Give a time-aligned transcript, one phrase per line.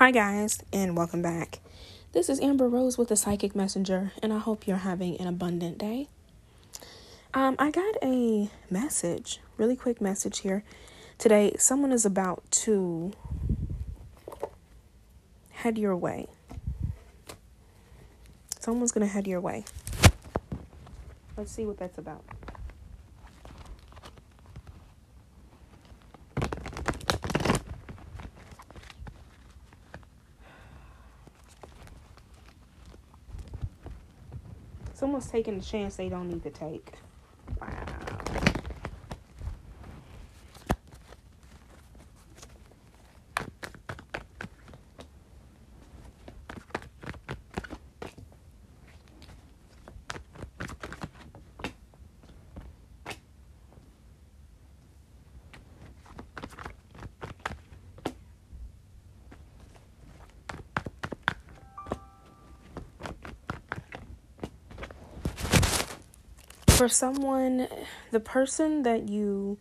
[0.00, 1.58] Hi, guys, and welcome back.
[2.12, 5.76] This is Amber Rose with the Psychic Messenger, and I hope you're having an abundant
[5.76, 6.08] day.
[7.34, 10.64] Um, I got a message, really quick message here
[11.18, 11.54] today.
[11.58, 13.12] Someone is about to
[15.50, 16.28] head your way.
[18.58, 19.66] Someone's going to head your way.
[21.36, 22.24] Let's see what that's about.
[35.00, 36.92] Someone's taking a chance they don't need to take.
[37.58, 37.99] Wow.
[66.80, 67.68] For someone,
[68.10, 69.58] the person that you,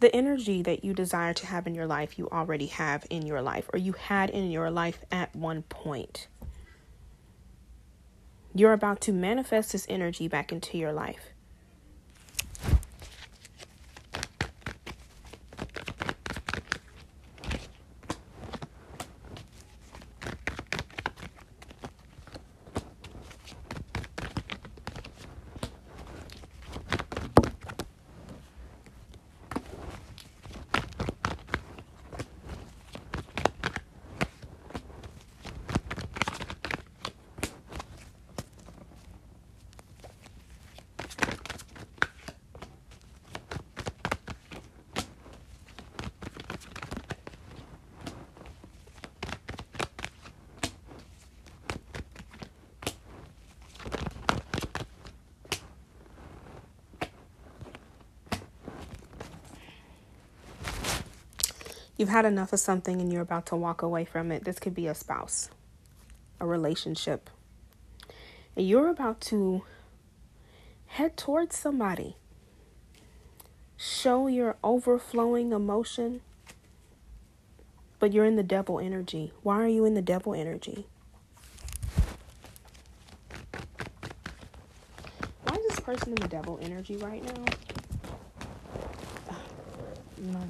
[0.00, 3.40] the energy that you desire to have in your life, you already have in your
[3.40, 6.26] life, or you had in your life at one point.
[8.52, 11.28] You're about to manifest this energy back into your life.
[61.96, 64.44] You've had enough of something and you're about to walk away from it.
[64.44, 65.48] This could be a spouse,
[66.38, 67.30] a relationship.
[68.54, 69.62] And you're about to
[70.86, 72.16] head towards somebody.
[73.78, 76.20] Show your overflowing emotion,
[77.98, 79.32] but you're in the devil energy.
[79.42, 80.86] Why are you in the devil energy?
[85.44, 87.44] Why is this person in the devil energy right now?
[90.18, 90.40] No.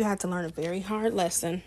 [0.00, 1.62] You had to learn a very hard lesson.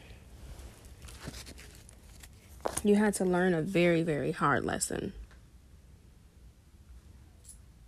[2.84, 5.14] You had to learn a very, very hard lesson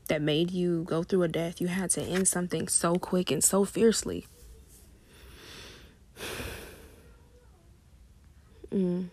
[0.07, 1.59] that made you go through a death.
[1.59, 4.27] You had to end something so quick and so fiercely.
[8.71, 9.07] Mm.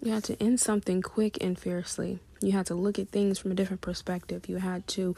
[0.00, 2.20] You had to end something quick and fiercely.
[2.40, 4.48] You had to look at things from a different perspective.
[4.48, 5.16] You had to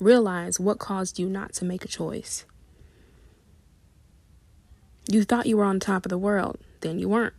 [0.00, 2.44] realize what caused you not to make a choice.
[5.10, 7.34] You thought you were on top of the world, then you weren't.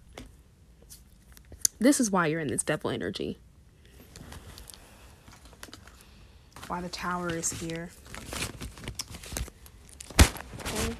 [1.77, 3.37] This is why you're in this devil energy.
[6.67, 7.89] Why the tower is here.
[10.71, 10.95] Okay.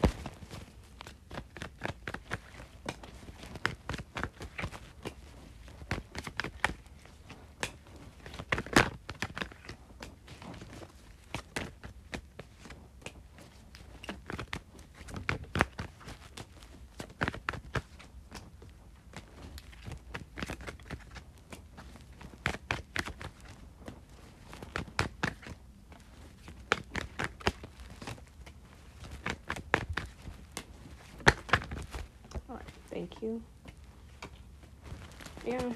[32.91, 33.41] Thank you.
[35.45, 35.73] Yeah.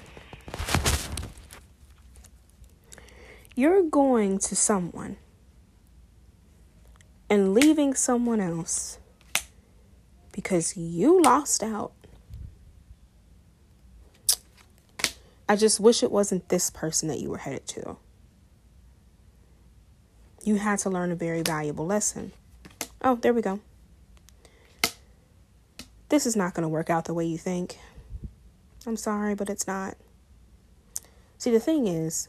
[3.54, 5.16] You're going to someone
[7.30, 8.98] and leaving someone else
[10.32, 11.92] because you lost out.
[15.48, 17.96] I just wish it wasn't this person that you were headed to.
[20.42, 22.32] You had to learn a very valuable lesson.
[23.02, 23.60] Oh, there we go
[26.08, 27.78] this is not going to work out the way you think.
[28.86, 29.96] I'm sorry, but it's not.
[31.38, 32.28] See, the thing is,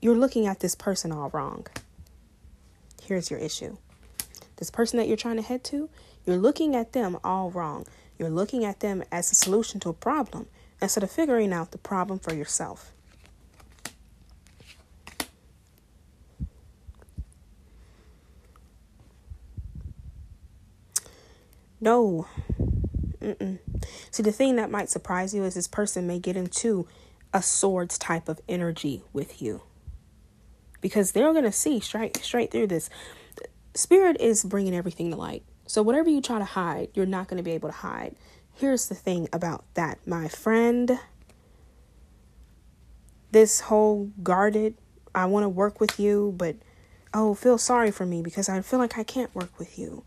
[0.00, 1.66] you're looking at this person all wrong.
[3.02, 3.76] Here's your issue
[4.56, 5.88] this person that you're trying to head to,
[6.24, 7.84] You're looking at them all wrong.
[8.16, 10.46] You're looking at them as a solution to a problem
[10.80, 12.92] instead of figuring out the problem for yourself.
[21.80, 22.28] No.
[23.22, 23.58] Mm-mm.
[24.10, 26.88] See, the thing that might surprise you is this person may get into
[27.32, 29.62] a swords type of energy with you
[30.80, 32.90] because they're going to see straight straight through this.
[33.74, 35.44] Spirit is bringing everything to light.
[35.66, 38.16] So whatever you try to hide, you're not going to be able to hide.
[38.54, 40.98] Here's the thing about that, my friend.
[43.30, 44.74] This whole guarded,
[45.14, 46.56] I want to work with you, but
[47.14, 50.04] oh, feel sorry for me because I feel like I can't work with you.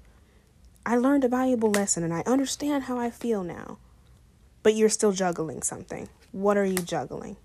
[0.88, 3.80] I learned a valuable lesson and I understand how I feel now.
[4.62, 6.10] But you're still juggling something.
[6.32, 7.38] What are you juggling?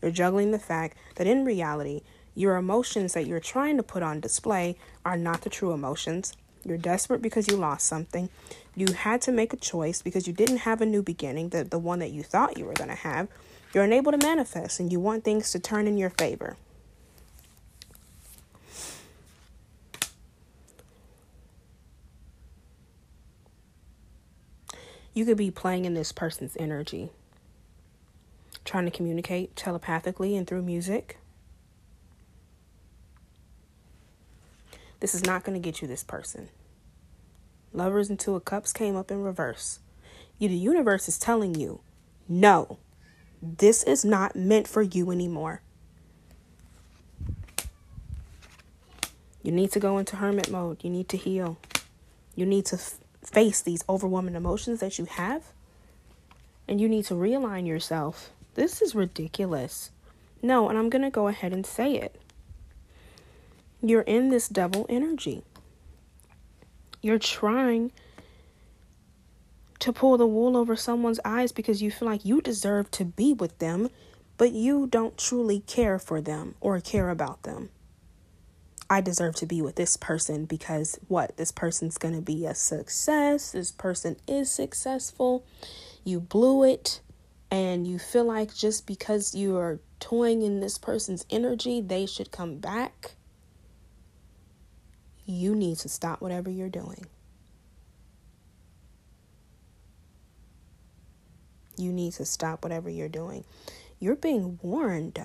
[0.00, 2.00] You're juggling the fact that in reality,
[2.34, 6.34] your emotions that you're trying to put on display are not the true emotions.
[6.64, 8.30] You're desperate because you lost something.
[8.74, 11.78] You had to make a choice because you didn't have a new beginning, the, the
[11.78, 13.28] one that you thought you were going to have.
[13.74, 16.56] You're unable to manifest and you want things to turn in your favor.
[25.18, 27.10] You could be playing in this person's energy,
[28.64, 31.18] trying to communicate telepathically and through music.
[35.00, 36.50] This is not going to get you this person.
[37.72, 39.80] Lovers and Two of Cups came up in reverse.
[40.38, 41.80] The universe is telling you,
[42.28, 42.78] no,
[43.42, 45.62] this is not meant for you anymore.
[49.42, 50.84] You need to go into hermit mode.
[50.84, 51.58] You need to heal.
[52.36, 52.78] You need to
[53.30, 55.44] face these overwhelming emotions that you have.
[56.66, 58.30] And you need to realign yourself.
[58.54, 59.90] This is ridiculous.
[60.42, 62.20] No, and I'm going to go ahead and say it.
[63.80, 65.42] You're in this devil energy.
[67.00, 67.92] You're trying
[69.78, 73.32] to pull the wool over someone's eyes because you feel like you deserve to be
[73.32, 73.88] with them,
[74.36, 77.70] but you don't truly care for them or care about them.
[78.90, 81.36] I deserve to be with this person because what?
[81.36, 83.52] This person's going to be a success.
[83.52, 85.44] This person is successful.
[86.04, 87.00] You blew it,
[87.50, 92.30] and you feel like just because you are toying in this person's energy, they should
[92.30, 93.12] come back.
[95.26, 97.06] You need to stop whatever you're doing.
[101.76, 103.44] You need to stop whatever you're doing.
[104.00, 105.20] You're being warned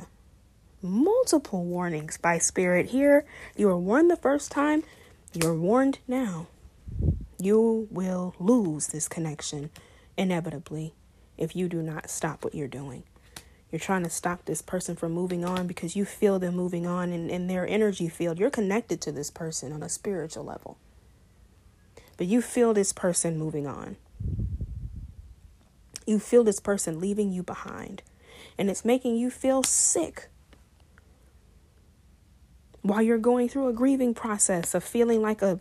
[0.84, 3.26] multiple warnings by Spirit here.
[3.56, 4.84] You were warned the first time,
[5.34, 6.48] you're warned now.
[7.40, 9.72] You will lose this connection
[10.18, 10.94] inevitably
[11.38, 13.04] if you do not stop what you're doing.
[13.72, 17.12] You're trying to stop this person from moving on because you feel them moving on
[17.12, 18.38] in, in their energy field.
[18.38, 20.78] You're connected to this person on a spiritual level.
[22.18, 23.98] But you feel this person moving on.
[26.06, 28.04] You feel this person leaving you behind.
[28.60, 30.30] And it's making you feel sick
[32.84, 35.60] while you're going through a grieving process of feeling like a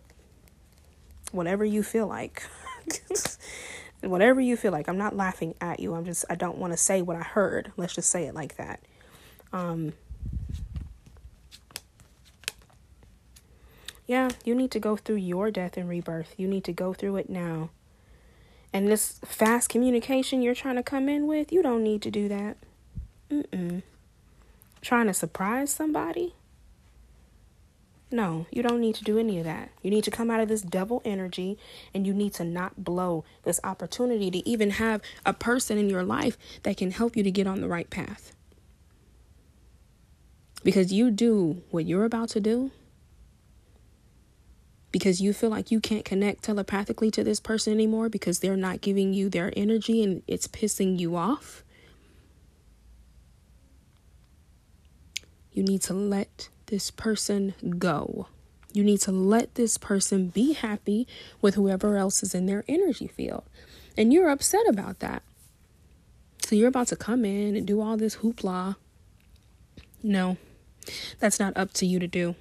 [1.31, 2.43] whatever you feel like.
[4.03, 4.89] whatever you feel like.
[4.89, 5.95] I'm not laughing at you.
[5.95, 7.73] I'm just I don't want to say what I heard.
[7.77, 8.81] Let's just say it like that.
[9.53, 9.95] Um
[14.07, 16.35] Yeah, you need to go through your death and rebirth.
[16.37, 17.71] You need to go through it now.
[18.73, 22.29] And this fast communication you're trying to come in with, you don't need to do
[22.29, 22.57] that.
[23.31, 23.83] Mm-mm.
[24.81, 26.35] Trying to surprise somebody?
[28.13, 29.71] No, you don't need to do any of that.
[29.83, 31.59] You need to come out of this devil energy
[31.95, 36.05] and you need to not blow this opportunity to even have a person in your
[36.05, 38.37] life that can help you to get on the right path.
[40.63, 42.71] Because you do what you're about to do
[44.93, 48.83] because you feel like you can't connect telepathically to this person anymore because they're not
[48.83, 51.65] giving you their energy and it's pissing you off.
[55.51, 58.29] You need to let this person go.
[58.73, 61.07] You need to let this person be happy
[61.43, 63.45] with whoever else is in their energy field.
[63.95, 65.23] And you're upset about that.
[66.39, 68.77] So you're about to come in and do all this hoopla.
[70.03, 70.39] No,
[71.19, 72.37] that's not up to you to do.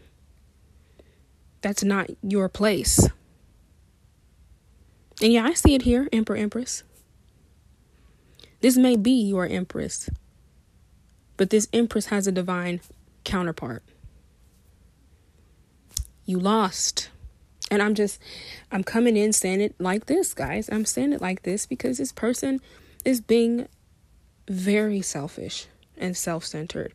[1.59, 3.09] That's not your place.
[5.21, 6.83] And yeah, I see it here, Emperor Empress.
[8.61, 10.09] This may be your Empress,
[11.35, 12.79] but this Empress has a divine
[13.25, 13.83] counterpart
[16.25, 17.09] you lost.
[17.69, 18.19] And I'm just,
[18.71, 20.69] I'm coming in saying it like this, guys.
[20.71, 22.59] I'm saying it like this because this person
[23.05, 23.67] is being
[24.49, 26.93] very selfish and self centered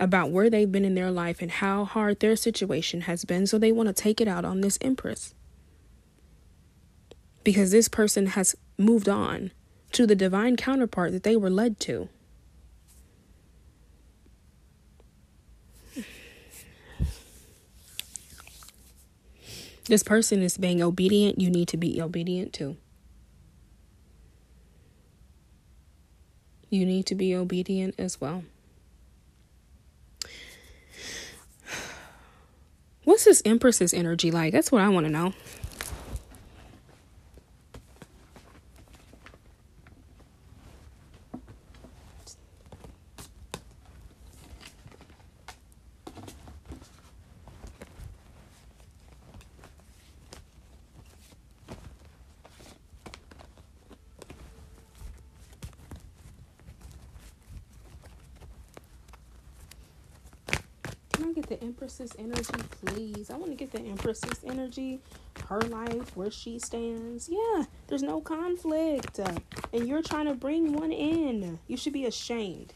[0.00, 3.46] about where they've been in their life and how hard their situation has been.
[3.46, 5.34] So they want to take it out on this Empress.
[7.44, 9.50] because this person has moved on
[9.92, 12.08] to the divine counterpart that they were led to.
[19.88, 22.76] This person is being obedient, you need to be obedient too.
[26.68, 28.44] You need to be obedient as well.
[33.04, 34.52] What's this Empress's energy like?
[34.52, 35.32] That's what I want to know.
[61.37, 62.52] get the Empress's energy,
[62.84, 63.30] please?
[63.30, 65.00] I want to get the Empress's energy,
[65.46, 67.28] her life, where she stands.
[67.28, 69.18] Yeah, there's no conflict.
[69.72, 71.58] And you're trying to bring one in.
[71.66, 72.74] You should be ashamed.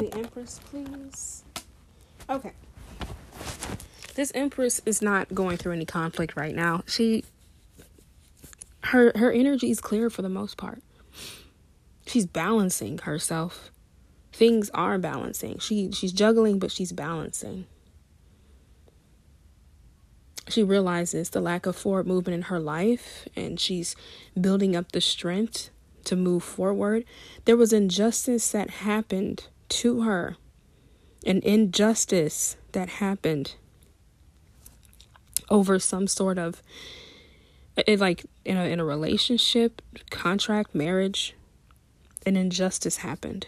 [0.00, 1.42] the Empress, please?
[2.28, 2.52] Okay.
[4.14, 6.84] This Empress is not going through any conflict right now.
[6.86, 7.24] She
[8.84, 10.82] her her energy is clear for the most part.
[12.06, 13.72] She's balancing herself.
[14.32, 15.58] Things are balancing.
[15.58, 17.66] She she's juggling but she's balancing.
[20.48, 23.96] She realizes the lack of forward movement in her life and she's
[24.40, 25.70] building up the strength
[26.04, 27.04] to move forward.
[27.46, 30.36] There was injustice that happened to her,
[31.26, 33.54] an injustice that happened
[35.48, 36.62] over some sort of
[37.76, 41.34] it like in a in a relationship, contract, marriage,
[42.26, 43.46] an injustice happened.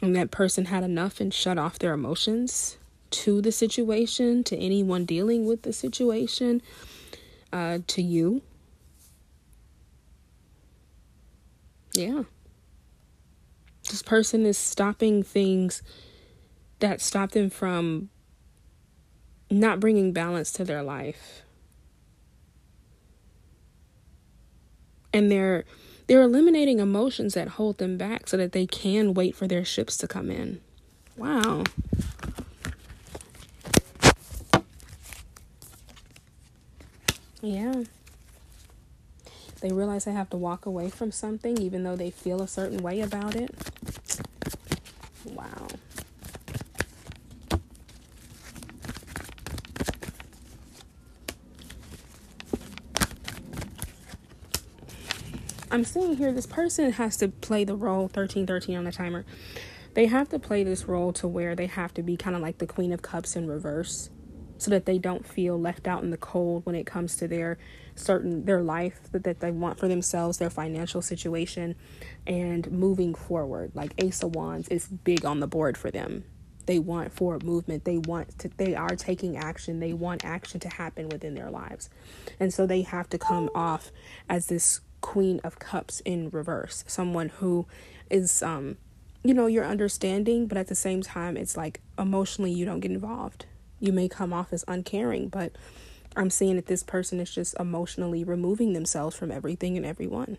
[0.00, 2.78] And that person had enough and shut off their emotions
[3.10, 6.60] to the situation, to anyone dealing with the situation,
[7.52, 8.42] uh, to you.
[11.94, 12.24] Yeah.
[13.92, 15.82] This person is stopping things
[16.78, 18.08] that stop them from
[19.50, 21.42] not bringing balance to their life.
[25.12, 25.64] And they're
[26.06, 29.98] they're eliminating emotions that hold them back so that they can wait for their ships
[29.98, 30.62] to come in.
[31.18, 31.64] Wow.
[37.42, 37.82] Yeah.
[39.62, 42.82] They realize they have to walk away from something even though they feel a certain
[42.82, 43.54] way about it.
[45.24, 45.68] Wow.
[55.70, 59.24] I'm seeing here this person has to play the role 1313 on the timer.
[59.94, 62.58] They have to play this role to where they have to be kind of like
[62.58, 64.10] the Queen of Cups in reverse
[64.62, 67.58] so that they don't feel left out in the cold when it comes to their
[67.96, 71.74] certain their life that, that they want for themselves their financial situation.
[72.28, 76.24] And moving forward like ace of wands is big on the board for them.
[76.66, 77.84] They want forward movement.
[77.84, 79.80] They want to they are taking action.
[79.80, 81.90] They want action to happen within their lives.
[82.38, 83.90] And so they have to come off
[84.28, 86.84] as this queen of cups in reverse.
[86.86, 87.66] Someone who
[88.10, 88.76] is um
[89.24, 92.90] you know you're understanding but at the same time it's like emotionally you don't get
[92.90, 93.46] involved
[93.82, 95.52] you may come off as uncaring, but
[96.14, 100.38] I'm seeing that this person is just emotionally removing themselves from everything and everyone.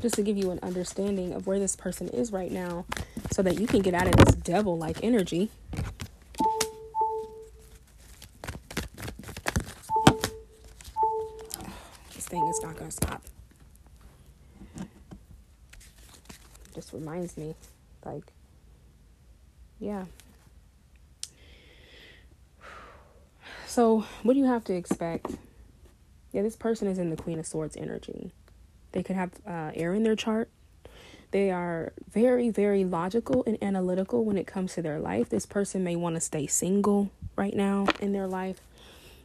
[0.00, 2.86] Just to give you an understanding of where this person is right now,
[3.30, 5.50] so that you can get out of this devil like energy.
[12.14, 13.22] This thing is not going to stop.
[16.74, 17.54] just reminds me
[18.04, 18.24] like
[19.80, 20.04] yeah.
[23.66, 25.26] So what do you have to expect?
[26.30, 28.32] Yeah this person is in the queen of swords energy.
[28.92, 30.48] They could have uh, air in their chart.
[31.32, 35.28] They are very very logical and analytical when it comes to their life.
[35.28, 38.60] This person may want to stay single right now in their life.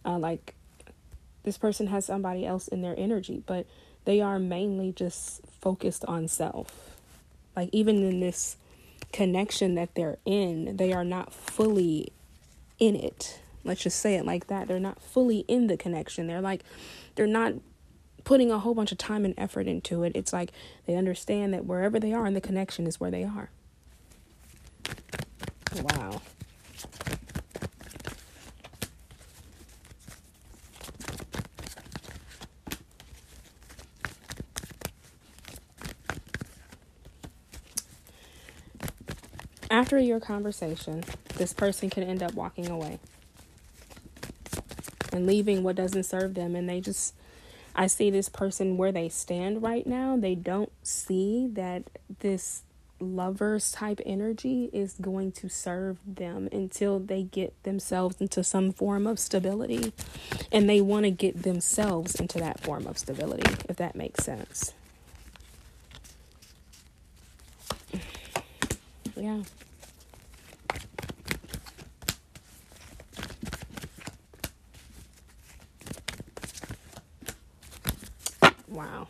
[0.03, 0.55] Uh, like
[1.43, 3.67] this person has somebody else in their energy but
[4.05, 6.86] they are mainly just focused on self
[7.57, 8.55] like, even in this
[9.11, 12.13] connection that they're in, they are not fully
[12.79, 13.39] in it.
[13.63, 14.67] Let's just say it like that.
[14.67, 16.27] They're not fully in the connection.
[16.27, 16.63] They're like,
[17.15, 17.55] they're not
[18.23, 20.11] putting a whole bunch of time and effort into it.
[20.13, 20.51] It's like
[20.85, 23.49] they understand that wherever they are in the connection is where they are.
[25.81, 26.21] Wow.
[39.69, 41.03] After your conversation,
[41.35, 42.99] this person can end up walking away
[45.11, 46.55] and leaving what doesn't serve them.
[46.55, 47.13] And they just,
[47.75, 50.15] I see this person where they stand right now.
[50.15, 51.83] They don't see that
[52.19, 52.63] this
[52.99, 59.05] lovers type energy is going to serve them until they get themselves into some form
[59.05, 59.91] of stability.
[60.51, 64.73] And they want to get themselves into that form of stability, if that makes sense.
[69.17, 69.41] Yeah.
[78.67, 79.07] Wow.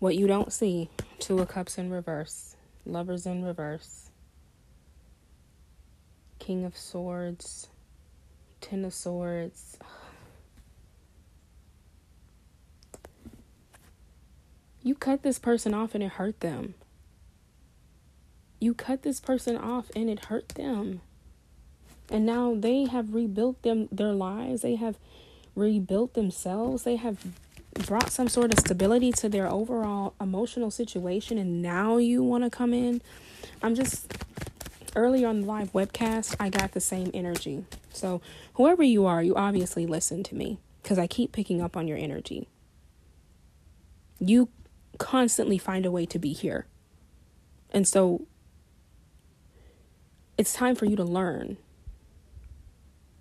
[0.00, 4.10] What you don't see Two of Cups in reverse, Lovers in reverse,
[6.38, 7.68] King of Swords,
[8.60, 9.78] Ten of Swords.
[14.82, 16.74] You cut this person off and it hurt them.
[18.58, 21.00] You cut this person off and it hurt them.
[22.10, 24.62] And now they have rebuilt them their lives.
[24.62, 24.96] They have
[25.54, 26.84] rebuilt themselves.
[26.84, 27.18] They have
[27.84, 32.50] brought some sort of stability to their overall emotional situation and now you want to
[32.50, 33.02] come in
[33.62, 34.12] i'm just
[34.94, 38.20] earlier on the live webcast i got the same energy so
[38.54, 41.98] whoever you are you obviously listen to me because i keep picking up on your
[41.98, 42.48] energy
[44.18, 44.48] you
[44.98, 46.66] constantly find a way to be here
[47.70, 48.26] and so
[50.38, 51.56] it's time for you to learn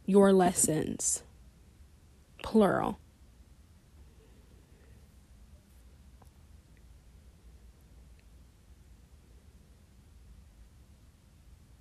[0.05, 1.23] your lessons
[2.43, 2.99] plural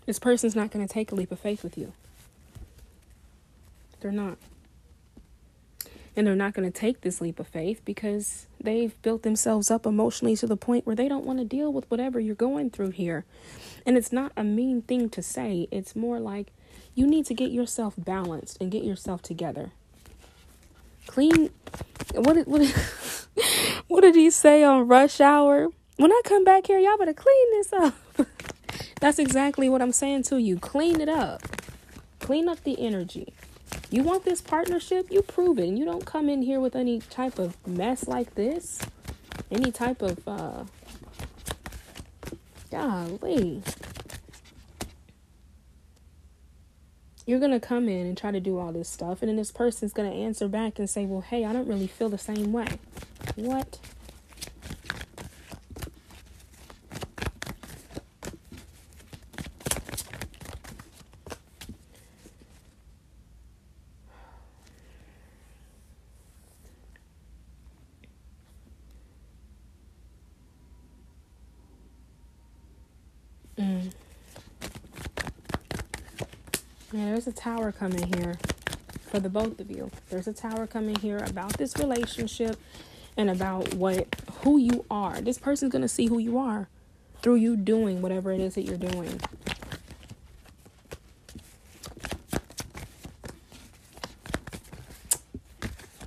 [0.07, 1.93] This person's not going to take a leap of faith with you.
[4.01, 4.37] They're not.
[6.17, 9.85] And they're not going to take this leap of faith because they've built themselves up
[9.85, 12.91] emotionally to the point where they don't want to deal with whatever you're going through
[12.91, 13.25] here.
[13.85, 16.53] And it's not a mean thing to say, it's more like
[16.95, 19.73] you need to get yourself balanced and get yourself together.
[21.07, 21.51] Clean.
[22.15, 22.71] What did, what did,
[23.89, 25.69] what did he say on Rush Hour?
[25.97, 27.95] When I come back here, y'all better clean this up.
[29.01, 30.59] That's exactly what I'm saying to you.
[30.59, 31.43] Clean it up.
[32.21, 33.35] Clean up the energy.
[33.91, 35.07] You want this partnership?
[35.11, 35.69] You prove it.
[35.69, 38.81] And you don't come in here with any type of mess like this.
[39.51, 40.65] Any type of uh
[42.71, 43.63] golly.
[47.27, 49.93] You're gonna come in and try to do all this stuff, and then this person's
[49.93, 52.67] gonna answer back and say, Well, hey, I don't really feel the same way.
[53.37, 53.79] What?
[76.95, 78.39] Yeah, there's a tower coming here
[79.01, 79.91] for the both of you.
[80.11, 82.57] There's a tower coming here about this relationship
[83.17, 85.21] and about what who you are.
[85.21, 86.69] This person's going to see who you are
[87.23, 89.21] through you doing whatever it is that you're doing.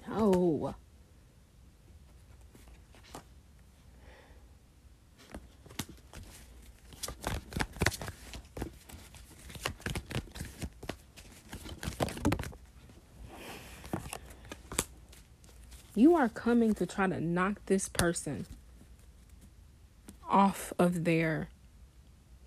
[0.10, 0.76] Oh.
[16.18, 18.46] Are coming to try to knock this person
[20.28, 21.50] off of their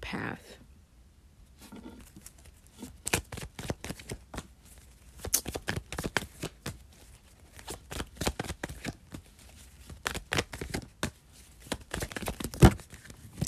[0.01, 0.57] path.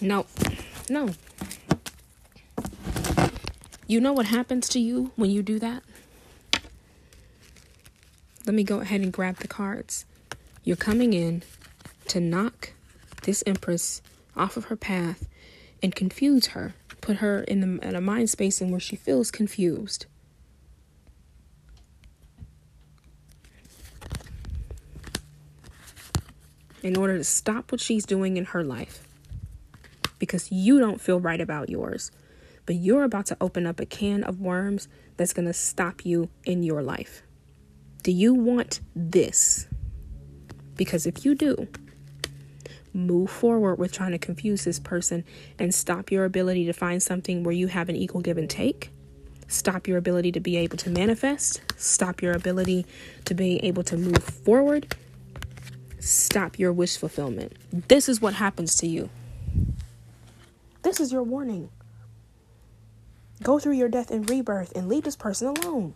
[0.00, 0.26] No,
[0.88, 1.10] no.
[3.86, 5.82] You know what happens to you when you do that?
[8.46, 10.04] let me go ahead and grab the cards.
[10.64, 11.42] You're coming in
[12.08, 12.72] to knock
[13.22, 14.02] this Empress
[14.36, 15.28] off of her path
[15.82, 19.30] and confuse her, put her in, the, in a mind space in where she feels
[19.30, 20.06] confused.
[26.82, 29.06] In order to stop what she's doing in her life
[30.18, 32.10] because you don't feel right about yours.
[32.66, 36.28] but you're about to open up a can of worms that's going to stop you
[36.44, 37.22] in your life.
[38.02, 39.66] Do you want this?
[40.82, 41.68] Because if you do,
[42.92, 45.22] move forward with trying to confuse this person
[45.56, 48.90] and stop your ability to find something where you have an equal give and take.
[49.46, 51.62] Stop your ability to be able to manifest.
[51.76, 52.84] Stop your ability
[53.26, 54.96] to be able to move forward.
[56.00, 57.52] Stop your wish fulfillment.
[57.86, 59.08] This is what happens to you.
[60.82, 61.70] This is your warning.
[63.40, 65.94] Go through your death and rebirth and leave this person alone.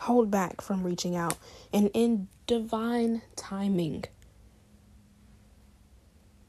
[0.00, 1.36] Hold back from reaching out.
[1.72, 4.04] And in divine timing,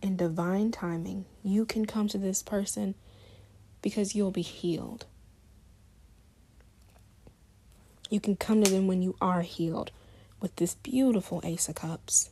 [0.02, 2.96] in divine timing, you can come to this person
[3.82, 5.06] because you'll be healed.
[8.10, 9.92] You can come to them when you are healed
[10.40, 12.30] with this beautiful Ace of Cups.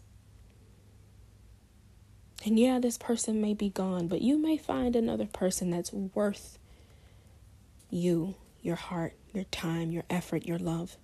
[2.45, 6.57] And yeah, this person may be gone, but you may find another person that's worth
[7.89, 10.97] you, your heart, your time, your effort, your love.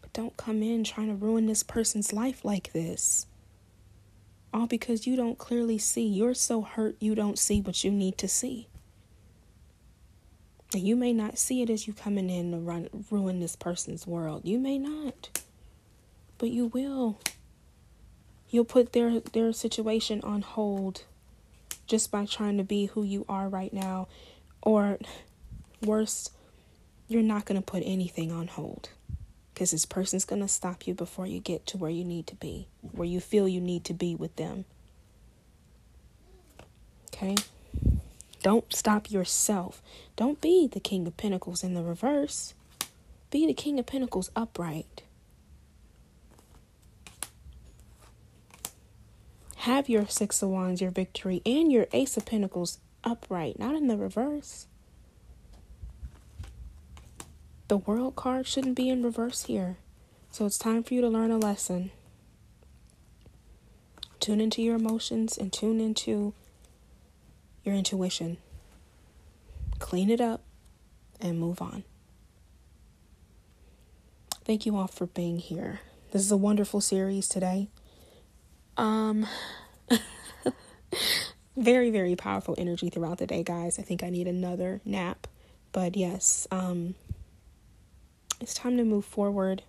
[0.00, 3.26] But don't come in trying to ruin this person's life like this.
[4.52, 6.06] All because you don't clearly see.
[6.06, 8.68] You're so hurt you don't see what you need to see.
[10.74, 14.06] And you may not see it as you coming in to run, ruin this person's
[14.06, 14.42] world.
[14.44, 15.40] You may not.
[16.38, 17.18] But you will
[18.50, 21.04] you'll put their their situation on hold
[21.86, 24.06] just by trying to be who you are right now
[24.60, 24.98] or
[25.82, 26.30] worse
[27.08, 28.90] you're not going to put anything on hold
[29.52, 32.34] because this person's going to stop you before you get to where you need to
[32.36, 34.64] be where you feel you need to be with them.
[37.08, 37.36] Okay?
[38.42, 39.82] Don't stop yourself.
[40.16, 42.54] Don't be the king of pentacles in the reverse.
[43.30, 45.02] Be the king of pentacles upright.
[49.56, 53.86] Have your Six of Wands, your victory, and your Ace of Pentacles upright, not in
[53.86, 54.66] the reverse.
[57.72, 59.78] The World card shouldn't be in reverse here.
[60.30, 61.90] So it's time for you to learn a lesson.
[64.20, 66.34] Tune into your emotions and tune into
[67.64, 68.36] your intuition.
[69.78, 70.42] Clean it up
[71.18, 71.84] and move on.
[74.44, 75.80] Thank you all for being here.
[76.10, 77.68] This is a wonderful series today.
[78.76, 79.26] Um,
[81.56, 83.78] very, very powerful energy throughout the day, guys.
[83.78, 85.26] I think I need another nap.
[85.72, 86.96] But yes, um,
[88.42, 89.62] it's time to move forward,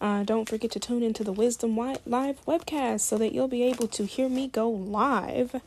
[0.00, 3.88] Uh, don't forget to tune into the Wisdom Live webcast so that you'll be able
[3.88, 5.60] to hear me go live.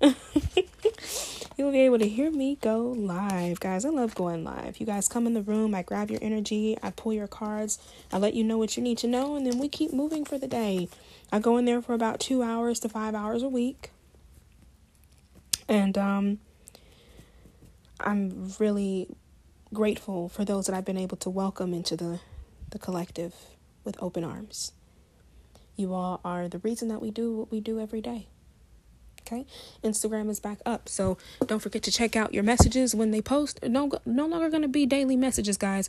[1.56, 3.84] you'll be able to hear me go live, guys.
[3.84, 4.78] I love going live.
[4.78, 7.78] You guys come in the room, I grab your energy, I pull your cards,
[8.12, 10.38] I let you know what you need to know, and then we keep moving for
[10.38, 10.88] the day.
[11.32, 13.90] I go in there for about two hours to five hours a week.
[15.68, 16.38] And um,
[18.00, 19.08] I'm really
[19.72, 22.20] grateful for those that I've been able to welcome into the,
[22.70, 23.34] the collective
[23.84, 24.72] with open arms.
[25.76, 28.28] You all are the reason that we do what we do every day.
[29.26, 29.46] Okay,
[29.82, 33.58] Instagram is back up, so don't forget to check out your messages when they post.
[33.62, 35.88] No, no longer to be daily messages, guys.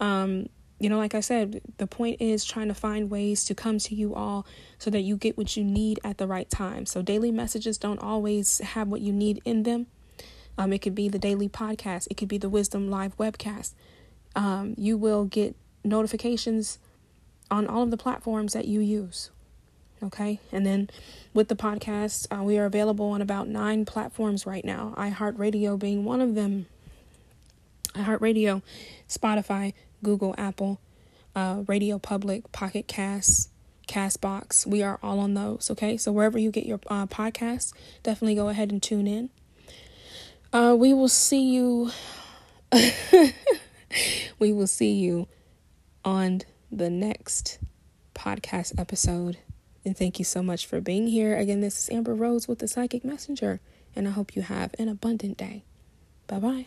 [0.00, 3.78] Um, you know, like I said, the point is trying to find ways to come
[3.80, 4.46] to you all
[4.78, 6.86] so that you get what you need at the right time.
[6.86, 9.86] So daily messages don't always have what you need in them.
[10.56, 12.08] Um, it could be the daily podcast.
[12.10, 13.74] It could be the Wisdom Live webcast.
[14.34, 16.78] Um, you will get notifications
[17.50, 19.30] on all of the platforms that you use.
[20.02, 20.40] Okay.
[20.50, 20.88] And then
[21.34, 26.04] with the podcast, uh, we are available on about nine platforms right now, iHeartRadio being
[26.04, 26.66] one of them.
[27.94, 28.62] iHeartRadio,
[29.08, 30.80] Spotify, Google, Apple,
[31.34, 33.50] uh, Radio Public, Pocket Cast,
[33.86, 34.64] Castbox.
[34.66, 35.70] We are all on those.
[35.70, 35.96] Okay.
[35.96, 39.30] So wherever you get your uh, definitely go ahead and tune in.
[40.52, 41.90] Uh, we will see you.
[44.38, 45.28] we will see you
[46.04, 47.58] on the next
[48.14, 49.38] podcast episode.
[49.84, 51.36] And thank you so much for being here.
[51.36, 53.60] Again, this is Amber Rose with the Psychic Messenger,
[53.96, 55.64] and I hope you have an abundant day.
[56.26, 56.66] Bye bye.